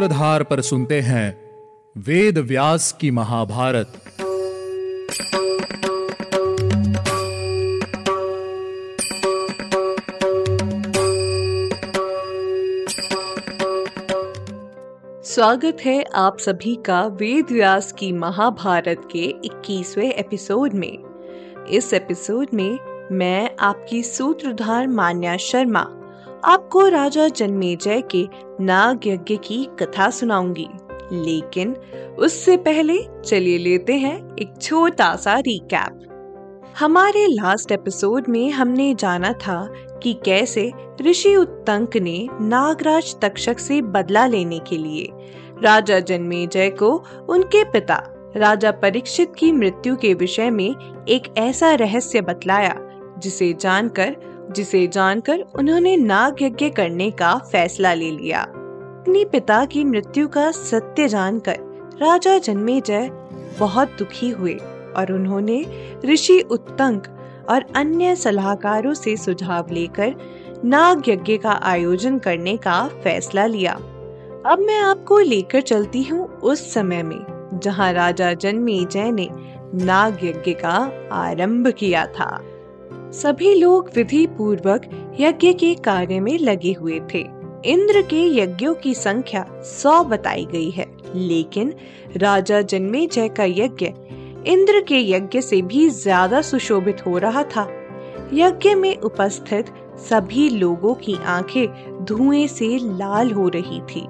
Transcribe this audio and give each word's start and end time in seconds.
सूत्रधार 0.00 0.42
पर 0.42 0.60
सुनते 0.60 1.00
हैं 1.00 1.50
वेद 1.96 2.38
व्यास 2.38 2.92
की 3.00 3.10
महाभारत। 3.10 3.92
स्वागत 15.24 15.76
है 15.84 16.04
आप 16.14 16.38
सभी 16.38 16.76
का 16.86 17.06
वेद 17.06 17.46
व्यास 17.52 17.92
की 17.92 18.12
महाभारत 18.12 19.08
के 19.12 19.34
21वें 19.44 20.12
एपिसोड 20.12 20.72
में। 20.72 20.98
इस 21.68 21.92
एपिसोड 21.94 22.46
में 22.54 22.78
मैं 23.12 23.50
आपकी 23.60 24.02
सूत्रधार 24.02 24.88
मान्या 24.88 25.36
शर्मा 25.36 25.96
आपको 26.44 26.88
राजा 26.88 27.28
जन्मेजय 27.28 28.02
के 28.10 28.28
नाग 28.60 29.06
यज्ञ 29.06 29.36
की 29.36 29.68
कथा 29.78 30.10
सुनाऊँगी। 30.10 30.68
लेकिन 31.12 31.76
उससे 32.18 32.56
पहले 32.56 32.98
चलिए 33.26 33.58
लेते 33.58 33.94
हैं 33.94 34.36
एक 34.36 34.62
छोटा 34.62 35.16
सा 35.16 35.38
रिकैप 35.38 36.06
हमारे 36.78 37.26
लास्ट 37.26 37.72
एपिसोड 37.72 38.24
में 38.28 38.50
हमने 38.50 38.94
जाना 38.94 39.32
था 39.32 39.72
कि 40.02 40.14
कैसे 40.24 40.72
ऋषि 41.00 41.36
उत्तंक 41.36 41.96
ने 41.96 42.28
नागराज 42.40 43.16
तक्षक 43.22 43.58
से 43.58 43.82
बदला 43.82 44.26
लेने 44.26 44.58
के 44.58 44.78
लिए 44.78 45.08
राजा 45.62 46.00
जन्मेजय 46.00 46.70
को 46.70 47.04
उनके 47.28 47.64
पिता, 47.64 48.02
राजा 48.36 48.70
परीक्षित 48.70 49.32
की 49.38 49.52
मृत्यु 49.52 49.96
के 49.96 50.14
विषय 50.14 50.50
में 50.50 51.04
एक 51.08 51.38
ऐसा 51.38 51.74
रहस्य 51.74 52.20
बतलाया, 52.20 52.76
जिसे 53.18 53.52
जानकर 53.52 54.29
जिसे 54.50 54.86
जानकर 54.86 55.44
उन्होंने 55.58 55.96
नाग 55.96 56.42
यज्ञ 56.42 56.68
करने 56.70 57.10
का 57.10 57.34
फैसला 57.52 57.94
ले 57.94 58.10
लिया। 58.10 58.40
अपने 58.40 59.24
पिता 59.24 59.64
की 59.64 59.84
मृत्यु 59.84 60.28
का 60.28 60.50
सत्य 60.50 61.08
जानकर 61.08 61.58
राजा 62.02 62.38
जन्मेजय 62.38 63.08
बहुत 63.58 63.88
दुखी 63.98 64.30
हुए 64.30 64.54
और 64.96 65.12
उन्होंने 65.12 65.64
ऋषि 66.04 66.40
उत्तंक 66.40 67.06
और 67.50 67.64
अन्य 67.76 68.16
सलाहकारों 68.16 68.94
से 68.94 69.16
सुझाव 69.16 69.66
लेकर 69.70 70.14
नाग 70.64 71.08
यज्ञ 71.08 71.36
का 71.36 71.60
आयोजन 71.62 72.18
करने 72.18 72.56
का 72.56 72.88
फैसला 73.04 73.46
लिया। 73.46 73.72
अब 74.46 74.58
मैं 74.58 74.78
आपको 74.78 75.18
लेकर 75.18 75.60
चलती 75.60 76.02
हूँ 76.02 76.26
उस 76.26 76.72
समय 76.74 77.02
में, 77.02 77.58
जहाँ 77.62 77.92
राजा 77.92 78.32
जन्मेजय 78.32 79.10
ने 79.10 79.28
नाग 79.84 80.24
यज्ञ 80.24 80.52
का 80.52 80.92
आरंभ 81.12 81.68
किया 81.68 82.06
था। 82.06 82.40
सभी 83.12 83.54
लोग 83.54 83.90
विधि 83.96 84.26
पूर्वक 84.26 84.82
यज्ञ 85.20 85.52
के 85.52 85.74
कार्य 85.74 86.20
में 86.20 86.38
लगे 86.38 86.72
हुए 86.72 87.00
थे। 87.14 87.20
इंद्र 87.64 88.02
के 88.02 88.20
यज्ञों 88.36 88.74
की 88.74 88.94
संख्या 88.94 89.44
सौ 89.62 90.02
बताई 90.04 90.44
गई 90.44 90.70
है। 90.70 90.86
लेकिन 91.14 91.74
राजा 92.16 92.60
जन्मे 92.62 93.06
जय 93.06 93.28
का 93.28 93.44
यज्ञ 93.44 93.86
इंद्र 94.46 94.80
के 94.80 95.00
यज्ञ 95.10 95.40
से 95.40 95.62
भी 95.62 95.88
ज़्यादा 95.88 96.40
सुशोभित 96.40 97.06
हो 97.06 97.18
रहा 97.18 97.42
था। 97.42 97.68
यज्ञ 98.32 98.74
में 98.74 98.96
उपस्थित 98.96 99.72
सभी 100.10 100.48
लोगों 100.48 100.94
की 100.94 101.16
आँखें 101.26 102.04
धुएँ 102.04 102.46
से 102.46 102.68
लाल 102.78 103.30
हो 103.30 103.48
रही 103.48 103.80
थी। 103.80 104.06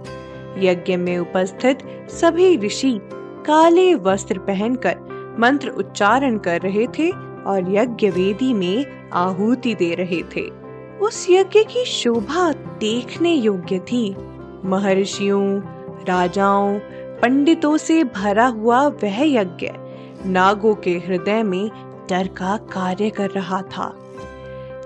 यज्ञ 0.66 0.96
में 0.96 1.18
उपस्थित 1.18 1.78
सभी 2.10 2.56
ऋषि 2.56 2.98
काले 3.46 3.94
वस्त्र 3.94 4.38
पहनकर 4.38 5.36
मंत्र 5.38 5.68
उच्चारण 5.68 6.38
कर 6.38 6.60
रहे 6.60 6.86
थे 6.98 7.29
और 7.46 7.74
यज्ञ 7.74 8.10
वेदी 8.10 8.52
में 8.52 8.86
आहुति 9.12 9.74
दे 9.74 9.94
रहे 9.94 10.22
थे। 10.22 10.50
उस 10.98 11.26
यज्ञ 11.30 11.64
की 11.64 11.84
शोभा 11.84 12.52
देखने 12.52 13.34
योग्य 13.34 13.78
थी। 13.78 14.16
महर्षियों, 14.64 15.60
राजाओं, 16.08 16.78
पंडितों 17.22 17.76
से 17.76 18.04
भरा 18.04 18.46
हुआ 18.46 18.86
वह 18.86 19.32
यज्ञ 19.32 19.72
नागों 20.26 20.74
के 20.74 20.90
हृदय 20.90 21.42
में 21.42 21.70
डर 22.10 22.26
का 22.26 22.56
कार्य 22.56 23.10
कर 23.10 23.30
रहा 23.30 23.62
था। 23.62 23.96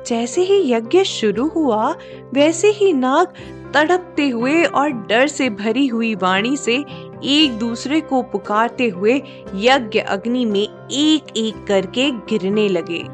जैसे 0.07 0.41
ही 0.41 0.73
यज्ञ 0.73 1.05
शुरू 1.05 1.49
हुआ, 1.49 1.95
वैसे 2.34 2.69
ही 2.69 2.93
नाग 2.93 3.27
तड़पते 3.75 4.28
हुए 4.28 4.65
और 4.65 4.91
डर 4.91 5.27
से 5.27 5.51
भरी 5.51 5.87
हुई 5.87 6.15
वाणी 6.15 6.57
से 6.57 6.84
एक 7.25 7.59
दूसरे 7.59 8.01
को 8.01 8.23
पुकारते 8.23 8.89
हुए 8.89 9.23
यज्ञ 9.55 9.99
अग्नि 9.99 10.45
में 10.45 10.89
एक 10.93 11.37
एक 11.37 11.65
करके 11.67 12.11
गिरने 12.11 12.69
लगे। 12.69 13.05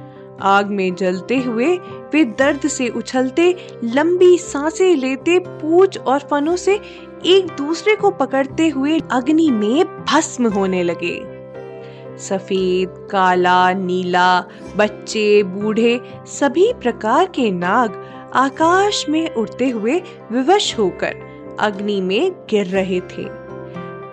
आग 0.42 0.66
में 0.66 0.94
जलते 0.94 1.38
हुए 1.38 1.76
वे 2.12 2.24
दर्द 2.24 2.68
से 2.68 2.88
उछलते, 2.88 3.56
लंबी 3.84 4.38
साँसें 4.38 4.96
लेते, 4.96 5.38
पूछ 5.38 5.98
और 5.98 6.18
फनों 6.20 6.56
से 6.56 6.80
एक 7.26 7.46
दूसरे 7.58 7.96
को 7.96 8.10
पकड़ते 8.10 8.68
हुए 8.68 9.00
अग्नि 9.10 9.50
में 9.50 10.04
भस्म 10.04 10.46
होने 10.46 10.82
लगे। 10.82 11.20
सफ़ेद, 12.18 13.08
काला, 13.10 13.72
नीला, 13.72 14.40
बच्चे, 14.76 15.42
बूढ़े, 15.42 16.00
सभी 16.26 16.72
प्रकार 16.72 17.26
के 17.26 17.50
नाग 17.50 18.04
आकाश 18.34 19.08
में 19.08 19.34
उड़ते 19.34 19.68
हुए 19.68 20.02
विवश 20.32 20.78
होकर 20.78 21.16
अग्नि 21.60 22.00
में 22.00 22.32
गिर 22.50 22.66
रहे 22.66 23.00
थे। 23.00 23.39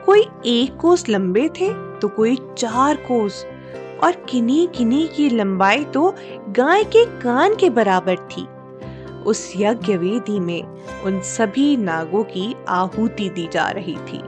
कोई 0.08 0.22
एक 0.46 0.78
कोस 0.78 1.10
लंबे 1.10 1.48
थे 1.50 1.70
तो 2.00 2.08
कोई 2.08 2.38
चार 2.58 2.96
कोस। 2.96 3.46
और 4.04 4.12
किन्हीं 4.30 4.68
किन्हीं 4.68 5.08
की 5.10 5.30
लंबाई 5.30 5.84
तो 5.84 6.14
गाय 6.50 6.84
के 6.84 7.06
कान 7.22 7.56
के 7.56 7.70
बराबर 7.70 8.16
थी। 8.16 8.46
उस 9.24 9.54
यज्ञ 9.58 9.96
वेदी 9.98 10.40
में 10.40 10.64
उन 11.04 11.20
सभी 11.22 11.78
नागों 11.78 12.24
की 12.24 12.56
आहुति 12.70 13.30
दी 13.30 13.48
जा 13.54 13.70
रही 13.70 13.96
थी। 13.96 14.22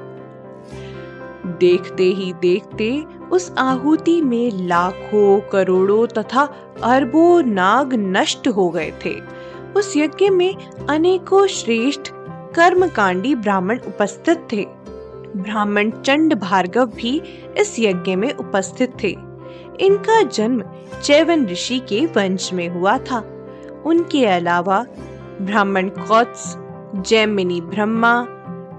देखते 1.59 2.03
ही 2.03 2.33
देखते 2.33 3.03
उस 3.31 3.53
आहुति 3.57 4.21
में 4.21 4.51
लाखों, 4.67 5.39
करोड़ों 5.51 6.07
तथा 6.07 6.43
अरबों 6.83 7.43
नाग 7.43 7.93
नष्ट 7.93 8.47
हो 8.47 8.69
गए 8.69 8.91
थे। 9.05 9.15
उस 9.75 9.93
यज्ञ 9.97 10.29
में 10.29 10.55
अनेकों 10.89 11.47
श्रेष्ठ 11.47 12.11
कर्मकांडी 12.55 13.35
ब्राह्मण 13.35 13.79
उपस्थित 13.87 14.47
थे। 14.51 14.67
ब्राह्मण 15.37 15.91
चंड 15.91 16.33
भार्गव 16.33 16.85
भी 16.85 17.21
इस 17.57 17.75
यज्ञ 17.79 18.15
में 18.15 18.33
उपस्थित 18.33 18.93
थे। 19.03 19.17
इनका 19.79 20.21
जन्म 20.21 20.63
चैवन 21.03 21.47
ऋषि 21.47 21.79
के 21.79 22.05
वंश 22.05 22.53
में 22.53 22.69
हुआ 22.69 22.97
था। 22.97 23.17
उनके 23.85 24.25
अलावा 24.25 24.85
ब्राह्मण 25.41 25.89
कौत्स, 25.89 26.57
जैमिनी 26.95 27.61
ब्रह्मा, 27.61 28.21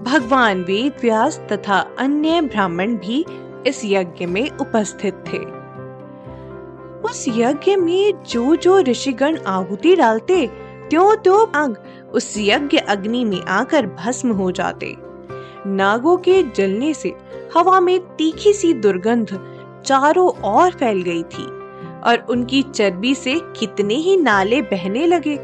भगवान 0.01 0.61
वेद 0.61 0.93
व्यास 1.01 1.41
तथा 1.51 1.89
अन्य 1.99 2.41
ब्राह्मण 2.41 2.95
भी 2.95 3.25
इस 3.67 3.81
यज्ञ 3.85 4.25
में 4.25 4.49
उपस्थित 4.49 5.13
थे। 5.13 5.61
उस 7.09 7.25
यज्ञ 7.27 7.75
में 7.75 8.23
जो 8.23 8.55
जो 8.55 8.79
ऋषिगण 8.79 9.37
आहुति 9.47 9.95
डालते 9.95 10.47
त्यों 10.89 11.15
त्यों 11.15 11.73
उस 12.11 12.35
यज्ञ 12.37 12.77
अग्नि 12.77 13.25
में 13.25 13.41
आकर 13.41 13.85
भस्म 13.85 14.31
हो 14.31 14.51
जाते। 14.51 15.10
नागों 15.67 16.17
के 16.17 16.41
जलने 16.43 16.93
से 16.93 17.13
हवा 17.55 17.79
में 17.79 17.99
तीखी 17.99 18.53
सी 18.53 18.73
दुर्गंध 18.73 19.27
चारों 19.85 20.27
ओर 20.53 20.71
फैल 20.71 21.01
गई 21.01 21.23
थी, 21.23 21.43
और 22.01 22.25
उनकी 22.29 22.61
चर्बी 22.63 23.15
से 23.15 23.39
कितने 23.59 23.95
ही 23.95 24.17
नाले 24.17 24.61
बहने 24.61 25.05
लगे। 25.07 25.37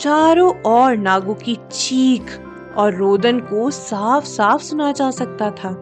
चारों 0.00 0.52
ओर 0.66 0.96
नागों 0.96 1.34
की 1.34 1.54
चीख 1.72 2.38
और 2.76 2.94
रोदन 2.94 3.38
को 3.40 3.70
साफ़ 3.70 4.24
साफ़ 4.24 4.62
सुना 4.62 4.92
जा 4.92 5.10
सकता 5.10 5.50
था। 5.50 5.72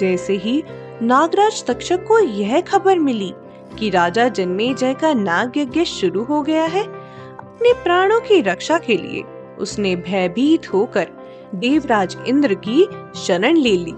जैसे 0.00 0.36
ही 0.36 0.62
नागराज 1.02 1.64
तक्षक 1.66 2.04
को 2.04 2.18
यह 2.18 2.60
खबर 2.60 2.98
मिली 2.98 3.32
कि 3.78 3.90
राजा 3.90 4.28
जन्मेजय 4.28 4.94
का 4.94 5.12
नाग 5.14 5.56
यज्ञ 5.56 5.84
शुरू 5.84 6.22
हो 6.24 6.42
गया 6.42 6.64
है, 6.64 6.82
अपने 6.82 7.72
प्राणों 7.72 8.20
की 8.20 8.40
रक्षा 8.40 8.78
के 8.78 8.96
लिए 8.96 9.22
उसने 9.58 9.96
भयभीत 9.96 10.72
होकर 10.72 11.08
देवराज 11.54 12.16
इंद्र 12.26 12.54
की 12.54 12.86
शरण 13.16 13.56
ले 13.56 13.76
ली, 13.76 13.94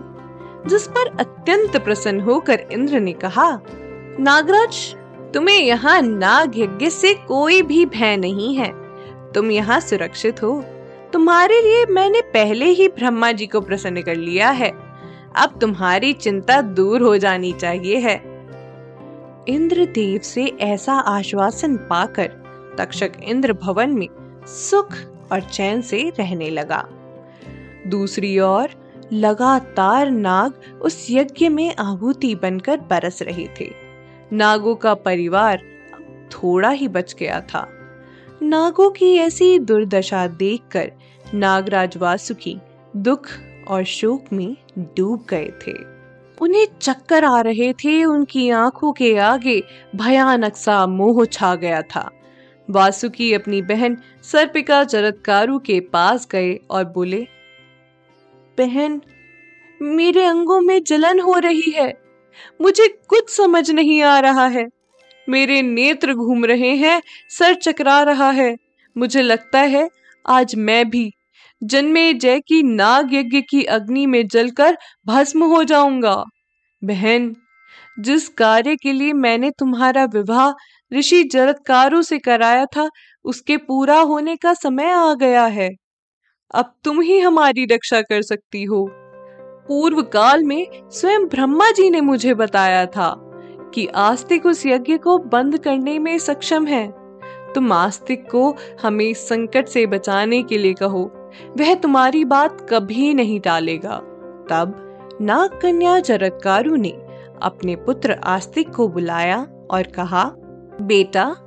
जिस 0.66 0.86
पर 0.88 1.16
अत्यंत 1.20 1.76
प्रसन्न 1.76 2.20
होकर 2.20 2.60
इंद्र 2.72 3.00
ने 3.00 3.12
कहा, 3.12 3.60
नागराज, 4.20 4.96
तुम्हें 5.34 5.58
यहाँ 5.58 6.02
नाग 6.02 6.58
यज्ञ 6.58 6.90
से 6.90 7.14
कोई 7.14 7.62
भी 7.62 7.86
भय 7.86 8.16
नहीं 8.16 8.56
है। 8.56 8.72
तुम 9.32 9.50
यहाँ 9.50 9.80
सुरक्षित 9.80 10.42
हो। 10.42 10.64
तुम्हारे 11.12 11.60
लिए 11.62 11.84
मैंने 11.86 12.20
पहले 12.20 12.64
ही 12.64 12.88
ब्रह्मा 12.88 13.32
जी 13.32 13.46
को 13.46 13.60
प्रसन्न 13.60 14.02
कर 14.02 14.16
लिया 14.16 14.50
है। 14.50 14.70
अब 15.36 15.58
तुम्हारी 15.60 16.12
चिंता 16.12 16.60
दूर 16.60 17.02
हो 17.02 17.16
जानी 17.16 17.52
चाहिए 17.52 17.96
है। 17.96 18.16
इंद्र 19.48 19.84
देव 19.84 20.20
से 20.20 20.44
ऐसा 20.60 20.92
आश्वासन 20.92 21.76
पाकर 21.76 22.26
तक्षक 22.78 23.12
इंद्र 23.22 23.52
भवन 23.52 23.90
में 23.90 24.08
सुख 24.46 24.92
और 25.32 25.40
चैन 25.40 25.80
से 25.82 26.12
रहने 26.18 26.50
लगा। 26.50 26.88
दूसरी 27.86 28.38
ओर 28.38 28.68
लगातार 29.12 30.10
नाग 30.10 30.80
उस 30.82 31.06
यज्ञ 31.10 31.48
में 31.48 31.76
आहुति 31.76 32.34
बनकर 32.34 32.76
बरस 32.76 33.22
रहे 33.22 33.48
थे। 33.60 33.70
नागों 34.32 34.74
का 34.74 34.94
परिवार 34.94 35.62
थोड़ा 36.30 36.70
ही 36.70 36.88
बच 36.88 37.14
गया 37.18 37.40
था। 37.40 37.68
नागों 38.42 38.90
की 38.90 39.16
ऐसी 39.16 39.58
दुर्दशा 39.58 40.26
देखकर 40.26 40.92
नागराज 41.34 41.96
वासुकी 41.96 42.58
दुख 42.96 43.28
और 43.68 43.84
शोक 43.84 44.24
में 44.32 44.56
डूब 44.78 45.24
गए 45.30 45.52
थे। 45.66 45.96
उन्हें 46.40 46.66
चक्कर 46.80 47.24
आ 47.24 47.40
रहे 47.40 47.72
थे, 47.72 48.04
उनकी 48.04 48.50
आँखों 48.50 48.92
के 48.92 49.18
आगे 49.18 49.62
भयानक 49.96 50.56
सा 50.56 50.86
मोह 50.86 51.24
छा 51.24 51.54
गया 51.54 51.82
था। 51.82 52.10
वासुकी 52.70 53.32
अपनी 53.32 53.62
बहन 53.62 53.96
सर्पिका 54.22 54.84
जरदकारु 54.84 55.58
के 55.58 55.80
पास 55.80 56.28
गए 56.30 56.54
और 56.70 56.84
बोले 56.84 57.26
बहन, 58.58 59.02
मेरे 59.82 60.24
अंगों 60.24 60.60
में 60.60 60.84
जलन 60.84 61.20
हो 61.20 61.38
रही 61.38 61.70
है। 61.70 61.98
मुझे 62.62 62.88
कुछ 63.08 63.30
समझ 63.30 63.70
नहीं 63.70 64.02
आ 64.02 64.18
रहा 64.18 64.46
है। 64.46 64.66
मेरे 65.28 65.62
नेत्र 65.62 66.14
घूम 66.14 66.44
रहे 66.44 66.76
हैं, 66.76 67.02
सर 67.30 67.54
चकरा 67.54 68.02
रहा 68.02 68.30
है। 68.30 68.56
मुझे 68.98 69.22
लगता 69.22 69.60
है 69.60 69.90
आज 70.28 70.54
मैं 70.54 70.90
भी, 70.90 71.12
जन्मे 71.64 72.12
जय 72.12 72.40
की 72.40 72.62
नाग 72.62 73.14
यज्ञ 73.14 73.40
की 73.40 73.62
अग्नि 73.62 74.06
में 74.06 74.28
जलकर 74.28 74.78
भस्म 75.06 75.44
हो 75.44 75.64
जाऊँगा। 75.64 76.24
बहन, 76.84 77.36
जिस 78.00 78.28
कार्य 78.28 78.76
के 78.76 78.92
लिए 78.92 79.12
मैंने 79.12 79.50
तुम्हारा 79.50 80.04
विवाह 80.04 80.52
ऋषि 80.96 81.24
जरत्कारों 81.24 82.02
से 82.02 82.18
कराया 82.18 82.64
था, 82.64 82.90
उसके 83.24 83.56
पूरा 83.56 84.00
होने 84.00 84.36
का 84.36 84.54
समय 84.54 84.90
आ 84.90 85.14
गया 85.14 85.46
है। 85.46 85.70
अब 86.54 86.72
तुम 86.84 87.00
ही 87.00 87.18
हमारी 87.18 87.64
रक्षा 87.64 88.00
कर 88.00 88.22
सकती 88.22 88.64
हो। 88.64 88.88
पूर्व 89.68 90.02
काल 90.02 90.44
में 90.44 90.66
स्वयं 90.90 91.26
ब्रह्मा 91.26 91.70
जी 91.70 91.90
ने 91.90 92.00
मुझे 92.00 92.34
बताया 92.34 92.86
था 92.86 93.14
कि 93.74 93.86
आस्तिक 93.86 94.46
उस 94.46 94.66
यज्ञ 94.66 94.96
को 94.96 95.18
बंद 95.18 95.58
करने 95.58 95.98
में 95.98 96.18
सक्षम 96.18 96.66
है। 96.66 96.86
तुम 97.54 97.72
आस्तिक 97.72 98.30
को 98.30 98.56
हमें 98.82 99.14
संकट 99.14 99.68
से 99.68 99.86
बचाने 99.86 100.42
के 100.42 100.58
लिए 100.58 100.74
कहो, 100.74 101.30
वह 101.58 101.74
तुम्हारी 101.74 102.24
बात 102.24 102.66
कभी 102.70 103.14
नहीं 103.14 103.40
टालेगा। 103.40 103.96
तब 104.50 104.82
नाग 105.20 105.58
कन्या 105.62 105.98
जरत्कारु 106.00 106.76
ने 106.76 106.92
अपने 107.42 107.76
पुत्र 107.76 108.12
आस्तिक 108.24 108.70
को 108.70 108.88
बुलाया 108.88 109.46
और 109.70 109.82
कहा, 109.82 110.24
बेटा 110.80 111.45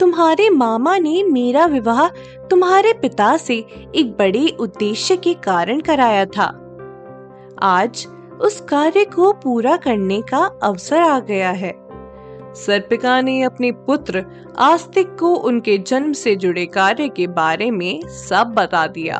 तुम्हारे 0.00 0.50
मामा 0.50 0.98
ने 0.98 1.22
मेरा 1.22 1.66
विवाह 1.66 2.08
तुम्हारे 2.50 2.92
पिता 2.92 3.36
से 3.36 3.54
एक 3.94 4.16
बड़े 4.18 4.56
उद्देश्य 4.60 5.16
के 5.16 5.34
कारण 5.34 5.80
कराया 5.80 6.24
था। 6.26 6.46
आज 7.62 8.06
उस 8.40 8.60
कार्य 8.60 9.04
को 9.04 9.32
पूरा 9.32 9.76
करने 9.76 10.22
का 10.22 10.50
अवसर 10.62 11.00
आ 11.00 11.20
गया 11.20 11.50
है। 11.50 11.72
सर्पिका 12.54 13.20
ने 13.20 13.42
अपने 13.42 13.72
पुत्र 13.72 14.24
आस्तिक 14.58 15.16
को 15.18 15.34
उनके 15.34 15.78
जन्म 15.78 16.12
से 16.12 16.36
जुड़े 16.36 16.66
कार्य 16.66 17.08
के 17.08 17.26
बारे 17.26 17.70
में 17.70 18.00
सब 18.08 18.54
बता 18.56 18.86
दिया 18.86 19.18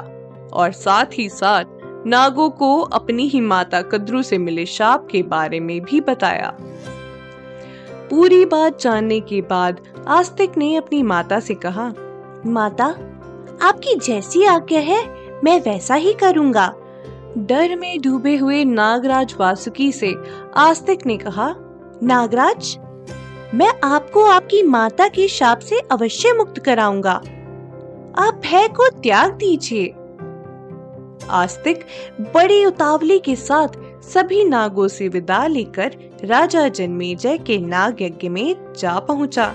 और 0.53 0.73
साथ 0.73 1.19
ही 1.19 1.29
साथ 1.29 1.65
नागो 2.07 2.49
को 2.49 2.81
अपनी 2.81 3.29
ही 3.29 3.41
माता 3.41 3.83
कद्रू 3.83 4.23
से 4.23 4.39
मिले 4.39 4.67
शाप 4.67 5.09
के 5.11 5.23
बारे 5.23 5.61
में 5.61 5.81
भी 5.81 6.01
बताया। 6.01 6.57
पूरी 8.11 8.45
बात 8.45 8.81
जानने 8.81 9.21
के 9.21 9.41
बाद 9.41 9.81
आस्तिक 10.09 10.57
ने 10.59 10.77
अपनी 10.77 11.03
माता 11.03 11.41
से 11.41 11.55
कहा 11.55 11.93
माता 12.47 12.85
आपकी 13.63 13.95
जैसी 13.95 14.45
आज्ञा 14.45 14.81
है 14.81 15.05
मैं 15.45 15.61
वैसा 15.61 15.95
ही 15.95 16.13
करूँगा। 16.13 16.75
डर 17.39 17.77
में 17.77 18.01
डूबे 18.01 18.37
हुए 18.37 18.65
नागराज 18.65 19.35
वासुकी 19.41 19.93
से 19.93 20.15
आस्तिक 20.57 21.07
ने 21.07 21.17
कहा 21.17 21.55
नागराज 22.03 22.77
मैं 23.55 23.73
आपको 23.85 24.25
आपकी 24.25 24.63
माता 24.63 25.09
के 25.09 25.29
शाप 25.29 25.59
से 25.59 25.79
अवश्य 25.79 26.33
मुक्त 26.33 26.59
कराऊँगा। 26.59 27.13
आप 28.19 28.41
भय 28.45 28.69
को 28.69 28.89
त्याग 28.89 29.33
दीजिए। 29.33 29.95
आस्तिक 31.31 31.85
बड़ी 32.35 32.65
उतावली 32.65 33.19
के 33.19 33.37
साथ 33.37 34.03
सभी 34.03 34.45
नागों 34.45 34.89
से 34.89 35.09
विदा 35.09 35.47
लेकर 35.47 35.97
राजा 36.25 36.69
जन्मेजय 36.69 37.39
के 37.39 37.59
नाग 37.59 38.03
यज्ञ 38.03 38.29
में 38.29 38.75
जा 38.79 38.99
पहुँचा। 38.99 39.55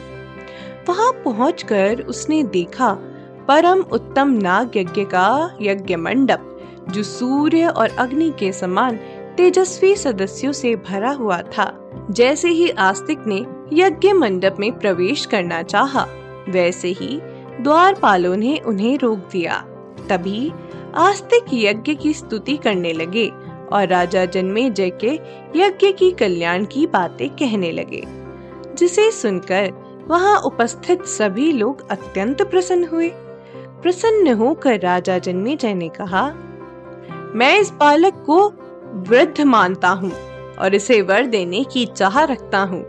वहाँ 0.90 1.12
पहुंचकर 1.12 2.02
उसने 2.02 2.44
देखा 2.44 2.94
परम 3.48 3.82
उत्तम 3.92 4.30
नाग 4.30 4.78
यज्ञ 4.78 5.04
का 5.04 5.58
यज्ञ 5.62 5.96
मंडप 5.96 6.54
जो 6.90 7.04
सूर्य 7.04 7.68
और 7.68 7.90
अग्नि 7.90 8.34
के 8.40 8.52
समान 8.52 8.96
तेजस्वी 9.38 9.96
सदस्यों 9.96 10.52
से 10.52 10.76
भरा 10.76 11.12
हुआ 11.12 11.42
था। 11.42 11.92
जैसे 12.12 12.50
ही 12.50 12.70
आस्तिक 12.70 13.20
ने 13.28 13.46
यज्ञ 13.74 14.14
मंडप 14.14 14.56
में 14.60 14.72
प्रवेश 14.80 15.26
करना 15.26 15.62
चाहा, 15.64 16.06
वैसे 16.50 16.88
ही 16.88 17.20
द्वारपालों 17.62 18.36
ने 18.36 18.58
उन्हें 18.66 18.98
रोक 18.98 19.20
दिया। 19.32 19.64
तभी 20.10 20.52
आस्तिक 20.96 21.46
यज्ञ 21.54 21.96
की 21.96 22.14
स्तुति 22.14 22.58
करने 22.58 22.94
लगे 22.94 23.28
और 23.72 23.88
राजा 23.88 24.26
जन्मे 24.26 24.70
जय 24.70 24.90
के 25.04 25.20
यज्ञ 25.56 25.92
की 25.92 26.12
कल्याण 26.12 26.66
की 26.66 26.88
बातें 26.88 27.30
कहने 27.30 27.72
लगे 27.72 28.04
जिसे 28.76 29.12
सुनकर 29.12 29.87
वहाँ 30.08 30.38
उपस्थित 30.40 31.04
सभी 31.06 31.52
लोग 31.52 31.90
अत्यंत 31.92 32.42
प्रसन्न 32.42 32.88
हुए। 32.88 33.10
प्रसन्न 33.82 34.34
होकर 34.34 34.80
राजा 34.80 35.18
जन्मे 35.20 35.56
जय 35.56 35.74
ने 35.74 35.90
कहा, 35.90 36.28
मैं 37.36 37.58
इस 37.60 37.72
बालक 37.72 38.24
को 38.26 38.48
वृद्ध 39.10 39.42
मानता 39.42 39.90
हूँ 39.90 40.12
और 40.60 40.76
इसे 40.76 41.02
वर 41.02 41.26
देने 41.26 41.64
की 41.64 41.86
चाह 41.86 42.24
रखता 42.24 42.60
हूँ 42.62 42.84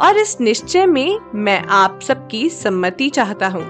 और 0.00 0.18
इस 0.18 0.40
निश्चय 0.40 0.86
में 0.86 1.18
मैं 1.34 1.58
आप 1.72 1.98
सबकी 2.02 2.48
सम्मति 2.50 3.08
चाहता 3.10 3.48
हूँ। 3.48 3.64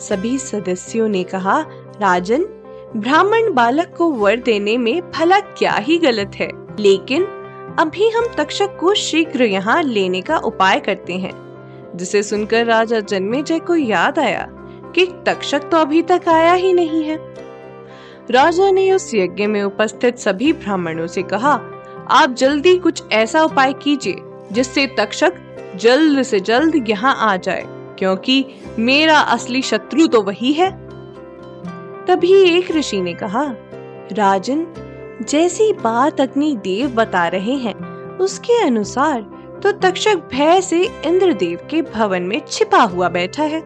सभी 0.00 0.36
सदस्यों 0.38 1.08
ने 1.08 1.22
कहा, 1.24 1.60
राजन, 2.00 2.44
ब्राह्मण 2.96 3.52
बालक 3.54 3.94
को 3.98 4.10
वर 4.12 4.36
देने 4.36 4.76
में 4.78 5.00
भला 5.10 5.40
क्या 5.40 5.74
ही 5.74 5.98
गलत 5.98 6.34
है, 6.34 6.50
लेकिन 6.80 7.24
अभी 7.78 8.08
हम 8.08 8.26
तक्षक 8.36 8.76
को 8.80 8.94
शीघ्र 8.94 9.44
यहाँ 9.44 9.82
लेने 9.82 10.20
का 10.20 10.36
उपाय 10.38 10.80
करते 10.80 11.12
हैं। 11.12 11.43
जिसे 11.94 12.22
सुनकर 12.22 12.64
राजा 12.66 13.00
जन्मेजय 13.00 13.58
को 13.58 13.74
याद 13.74 14.18
आया 14.18 14.46
कि 14.94 15.06
तक्षक 15.26 15.68
तो 15.70 15.76
अभी 15.76 16.02
तक 16.02 16.28
आया 16.28 16.52
ही 16.52 16.72
नहीं 16.72 17.04
है। 17.04 17.18
राजा 18.30 18.70
ने 18.70 18.90
उस 18.92 19.14
यज्ञ 19.14 19.46
में 19.46 19.62
उपस्थित 19.62 20.18
सभी 20.18 20.52
ब्राह्मणों 20.52 21.06
से 21.06 21.22
कहा, 21.22 21.52
आप 22.10 22.34
जल्दी 22.34 22.76
कुछ 22.78 23.02
ऐसा 23.12 23.42
उपाय 23.42 23.72
कीजिए 23.72 24.16
जिससे 24.52 24.86
तक्षक 24.98 25.34
जल्द 25.76 26.22
से 26.22 26.40
जल्द 26.40 26.88
यहाँ 26.88 27.14
आ 27.20 27.36
जाए, 27.36 27.64
क्योंकि 27.98 28.44
मेरा 28.78 29.18
असली 29.18 29.62
शत्रु 29.62 30.06
तो 30.06 30.22
वही 30.22 30.52
है। 30.52 30.70
तभी 32.06 32.32
एक 32.48 32.70
ऋषि 32.70 33.00
ने 33.00 33.14
कहा, 33.14 33.44
राजन, 34.12 34.66
जैसी 35.22 35.72
बात 35.72 36.20
अग्नि 36.20 36.54
देव 36.56 36.90
बता 36.94 37.26
रहे 37.28 37.54
हैं, 37.56 37.74
उसके 38.18 38.62
अनुसार 38.62 39.20
तो 39.64 39.72
तक्षक 39.72 40.14
भय 40.14 40.60
से 40.60 40.82
इंद्रदेव 41.04 41.58
के 41.70 41.82
भवन 41.82 42.22
में 42.22 42.42
छिपा 42.48 42.78
हुआ 42.78 43.08
बैठा 43.08 43.42
है। 43.42 43.62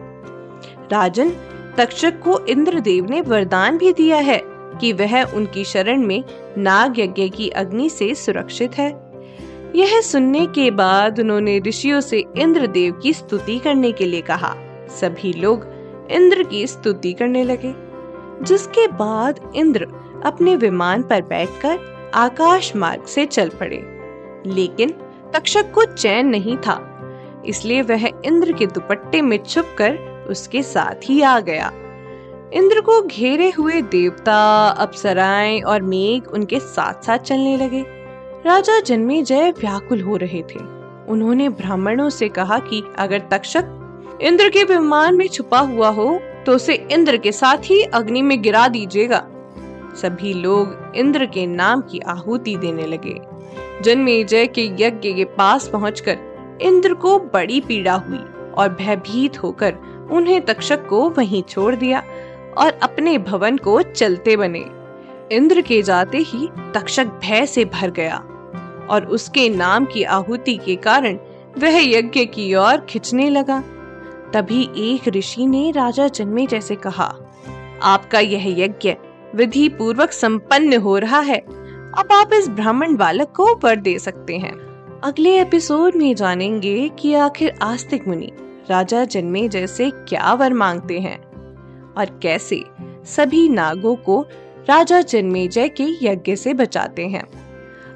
राजन, 0.91 1.29
तक्षक 1.77 2.19
को 2.19 2.45
इंद्रदेव 2.45 3.05
ने 3.09 3.21
वरदान 3.21 3.77
भी 3.77 3.93
दिया 3.93 4.17
है 4.17 4.41
कि 4.45 4.93
वह 4.93 5.23
उनकी 5.23 5.63
शरण 5.63 6.05
में 6.05 6.23
नाग 6.57 6.99
यज्ञ 6.99 7.29
की 7.29 7.49
अग्नि 7.49 7.89
से 7.89 8.15
सुरक्षित 8.15 8.77
है। 8.77 8.89
यह 9.75 10.01
सुनने 10.01 10.45
के 10.45 10.71
बाद 10.71 11.19
उन्होंने 11.19 11.59
ऋषियों 11.59 12.01
से 12.01 12.25
इंद्रदेव 12.37 12.93
की 12.93 13.13
स्तुति 13.13 13.59
करने 13.59 13.91
के 13.91 14.05
लिए 14.05 14.21
कहा। 14.21 14.55
सभी 14.89 15.33
लोग 15.33 15.67
इंद्र 16.11 16.43
की 16.43 16.67
स्तुति 16.67 17.13
करने 17.13 17.43
लगे, 17.43 17.73
जिसके 18.45 18.87
बाद 18.87 19.51
इंद्र 19.55 19.87
अपने 20.25 20.55
विमान 20.55 21.03
पर 21.03 21.21
बैठकर 21.21 21.79
आकाश 22.13 22.75
मार्ग 22.75 23.03
से 23.03 23.25
चल 23.25 23.49
पड़े। 23.49 23.99
लेकिन 24.45 24.93
तक्षक 25.33 25.71
को 25.71 25.83
चैन 25.85 26.27
नहीं 26.27 26.57
था। 26.57 26.85
इसलिए 27.45 27.81
वह 27.81 28.07
इंद्र 28.25 28.53
के 28.53 28.65
दुपट्टे 28.65 29.21
में 29.21 29.37
छुपकर 29.43 30.25
उसके 30.29 30.63
साथ 30.63 31.09
ही 31.09 31.21
आ 31.21 31.39
गया। 31.39 31.71
इंद्र 32.53 32.81
को 32.81 33.01
घेरे 33.01 33.49
हुए 33.49 33.81
देवता, 33.81 34.67
अप्सराएँ 34.67 35.61
और 35.61 35.81
मेघ 35.81 36.27
उनके 36.27 36.59
साथ 36.59 37.05
साथ 37.05 37.17
चलने 37.17 37.57
लगे। 37.57 37.85
राजा 38.45 38.79
जन्मे 38.79 39.21
जय 39.21 39.51
व्याकुल 39.51 40.01
हो 40.01 40.15
रहे 40.15 40.41
थे। 40.41 40.59
उन्होंने 41.07 41.49
ब्राह्मणों 41.49 42.09
से 42.09 42.29
कहा 42.29 42.59
कि 42.59 42.83
अगर 42.99 43.21
तक्षक 43.31 43.75
इंद्र 44.21 44.49
के 44.49 44.63
विमान 44.63 45.15
में 45.15 45.27
छुपा 45.27 45.59
हुआ 45.59 45.89
हो 45.89 46.19
तो 46.45 46.51
उसे 46.51 46.73
इंद्र 46.91 47.17
के 47.17 47.31
साथ 47.31 47.57
ही 47.63 47.81
अग्नि 47.83 48.21
में 48.21 48.41
गिरा 48.41 48.67
दीजिएगा। 48.67 49.25
सभी 49.95 50.33
लोग 50.33 50.93
इंद्र 50.95 51.25
के 51.25 51.45
नाम 51.47 51.81
की 51.81 51.99
आहुति 51.99 52.55
देने 52.57 52.85
लगे। 52.85 53.19
जन्मेजय 53.81 54.47
के 54.47 54.65
यज्ञ 54.79 55.13
के 55.13 55.25
पास 55.25 55.67
पहुंचकर 55.67 56.57
इंद्र 56.61 56.93
को 56.93 57.19
बड़ी 57.19 57.61
पीड़ा 57.61 57.93
हुई 57.93 58.23
और 58.57 58.75
भयभीत 58.79 59.43
होकर 59.43 59.73
उन्हें 60.11 60.41
तक्षक 60.41 60.87
को 60.87 61.09
वहीं 61.09 61.43
छोड़ 61.43 61.75
दिया 61.75 62.03
और 62.57 62.79
अपने 62.83 63.17
भवन 63.17 63.57
को 63.57 63.81
चलते 63.81 64.35
बने। 64.37 64.65
इंद्र 65.31 65.61
के 65.61 65.81
जाते 65.81 66.17
ही 66.17 66.47
तक्षक 66.75 67.05
भय 67.05 67.45
से 67.45 67.65
भर 67.65 67.91
गया 67.91 68.17
और 68.89 69.07
उसके 69.11 69.49
नाम 69.49 69.85
की 69.85 70.03
आहुति 70.03 70.57
के 70.57 70.75
कारण 70.75 71.17
वह 71.57 71.79
यज्ञ 71.89 72.25
की 72.25 72.53
ओर 72.55 72.77
खिंचने 72.77 73.29
लगा। 73.29 73.63
तभी 74.33 74.69
एक 74.77 75.07
ऋषि 75.07 75.45
ने 75.47 75.71
राजा 75.71 76.07
जन्मे 76.07 76.45
जैसे 76.47 76.75
कहा, 76.75 77.15
आपका 77.83 78.19
यह 78.19 78.63
यज्ञ 78.63 78.95
विधि 79.35 79.69
पूर्वक 79.69 80.11
संपन्न 80.11 80.77
हो 80.77 80.97
रहा 80.97 81.19
है। 81.19 81.43
अब 81.99 82.11
आप 82.11 82.33
इस 82.33 82.47
ब्राह्मण 82.47 82.95
बालक 82.95 83.31
को 83.35 83.45
वर 83.63 83.75
दे 83.75 83.97
सकते 83.99 84.37
हैं। 84.37 84.51
अगले 85.03 85.41
एपिसोड 85.41 85.95
में 85.95 86.15
जानेंगे 86.15 86.89
कि 86.89 87.13
आखिर 87.13 87.53
आस्तिक 87.61 88.07
मुनि, 88.07 88.31
राजा 88.69 89.03
जन्मे 89.05 89.47
जैसे 89.47 89.89
क्या 89.89 90.33
वर 90.33 90.53
मांगते 90.53 90.99
हैं 90.99 91.17
और 91.93 92.19
कैसे 92.23 92.63
सभी 93.05 93.49
नागों 93.49 93.95
को 93.95 94.21
राजा 94.69 95.01
जन्मेजय 95.01 95.69
के 95.69 95.87
यज्ञ 96.05 96.35
से 96.35 96.53
बचाते 96.53 97.07
हैं। 97.07 97.23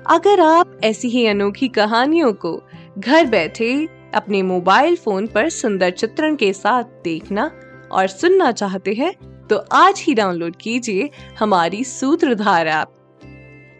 अगर 0.10 0.40
आप 0.40 0.80
ऐसी 0.84 1.10
ही 1.10 1.26
अनोखी 1.28 1.68
कहानियों 1.68 2.34
को 2.34 2.62
घर 2.98 3.26
बैठे 3.26 3.88
अपने 4.14 4.42
मोबाइल 4.42 4.96
फ़ोन 4.96 5.28
पर 5.28 5.50
सुंदर 5.50 5.92
चित्रण 5.92 6.36
के 6.36 6.52
साथ 6.54 6.84
देखना 7.04 7.52
और 7.92 8.08
सुनना 8.08 8.52
चाहते 8.52 8.94
हैं 8.94 9.14
तो 9.48 9.64
आज 9.72 10.04
ही 10.08 10.14
डाउनलोड 10.14 10.56
कीजिए 10.56 11.10
हमारी 11.40 11.84
सूत्रधार 11.84 12.68
ऐप। 12.68 12.88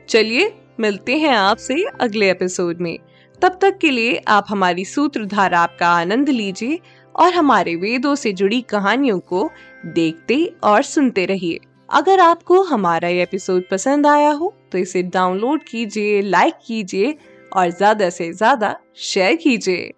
चलिए, 0.10 0.52
मिलते 0.80 1.18
हैं 1.18 1.36
आपसे 1.36 1.84
अगले 2.02 2.30
एपिसोड 2.32 2.82
में। 2.82 2.98
तब 3.42 3.58
तक 3.62 3.78
के 3.78 3.90
लिए 3.92 4.22
आप 4.28 4.46
हमारी 4.50 4.86
सूत्रधार 4.86 5.54
आपका 5.54 5.88
आनंद 5.90 6.30
लीजिए 6.30 6.80
और 7.16 7.34
हमारे 7.34 7.76
वेदों 7.76 8.14
से 8.16 8.32
जुड़ी 8.34 8.62
कहानियों 8.70 9.20
को 9.22 9.50
देखते 9.88 10.46
और 10.64 10.82
सुनते 10.84 11.26
रहिए। 11.26 11.60
अगर 11.90 12.20
आपको 12.20 12.62
हमारा 12.64 13.08
ये 13.08 13.24
एपिसोड 13.24 13.64
पसंद 13.72 14.08
आया 14.08 14.32
हो 14.32 14.54
तो 14.72 14.78
इसे 14.78 15.04
डाउनलोड 15.04 15.64
कीजिए 15.64 16.22
लाइक 16.22 16.54
कीजिए 16.68 17.16
और 17.52 17.70
ज़्यादा 17.70 18.10
से 18.10 18.32
ज़्यादा 18.34 18.76
शेयर 18.98 19.36
कीजिए। 19.36 19.92